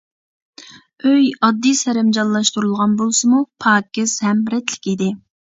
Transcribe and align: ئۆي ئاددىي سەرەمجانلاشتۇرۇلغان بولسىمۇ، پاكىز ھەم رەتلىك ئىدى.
ئۆي 1.09 1.27
ئاددىي 1.47 1.75
سەرەمجانلاشتۇرۇلغان 1.81 2.97
بولسىمۇ، 3.03 3.43
پاكىز 3.67 4.17
ھەم 4.27 4.43
رەتلىك 4.57 4.91
ئىدى. 4.95 5.13